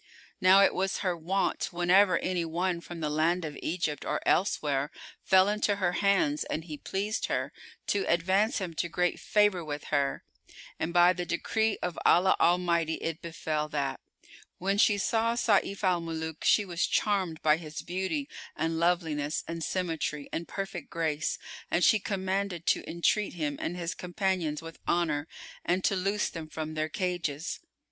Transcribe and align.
Now 0.41 0.61
it 0.63 0.73
was 0.73 1.01
her 1.05 1.15
wont, 1.15 1.65
whenever 1.71 2.17
any 2.17 2.43
one 2.43 2.81
from 2.81 3.01
the 3.01 3.09
land 3.11 3.45
of 3.45 3.55
Egypt 3.61 4.03
or 4.03 4.19
elsewhere 4.27 4.89
fell 5.23 5.47
into 5.47 5.75
her 5.75 5.91
hands 5.91 6.43
and 6.45 6.63
he 6.63 6.75
pleased 6.79 7.27
her, 7.27 7.53
to 7.85 8.05
advance 8.11 8.57
him 8.57 8.73
to 8.73 8.89
great 8.89 9.19
favour 9.19 9.63
with 9.63 9.83
her; 9.93 10.23
and 10.79 10.91
by 10.91 11.13
the 11.13 11.23
decree 11.27 11.77
of 11.83 11.99
Allah 12.03 12.35
Almighty 12.39 12.95
it 12.95 13.21
befel 13.21 13.69
that, 13.69 13.99
when 14.57 14.79
she 14.79 14.97
saw 14.97 15.35
Sayf 15.35 15.83
al 15.83 16.01
Muluk 16.01 16.43
she 16.43 16.65
was 16.65 16.87
charmed 16.87 17.39
by 17.43 17.57
his 17.57 17.83
beauty 17.83 18.27
and 18.55 18.79
loveliness 18.79 19.43
and 19.47 19.63
symmetry 19.63 20.27
and 20.33 20.47
perfect 20.47 20.89
grace, 20.89 21.37
and 21.69 21.83
she 21.83 21.99
commanded 21.99 22.65
to 22.65 22.89
entreat 22.89 23.33
him 23.33 23.55
and 23.61 23.77
his 23.77 23.93
companions 23.93 24.63
with 24.63 24.79
honour 24.87 25.27
and 25.63 25.83
to 25.83 25.95
loose 25.95 26.27
them 26.27 26.47
from 26.49 26.73
their 26.73 26.89
cages. 26.89 27.59